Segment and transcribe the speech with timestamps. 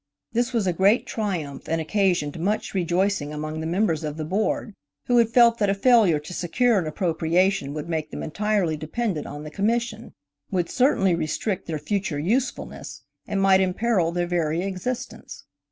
[0.33, 4.73] This was a great triumph and occasioned much rejoicing among the members of the Board,
[5.05, 9.27] who had felt that a failure to secure an appropriation would make them entirely dependent
[9.27, 10.13] on the Commission,
[10.49, 15.43] would certainly restrict their future usefulness, and might imperil their very existence.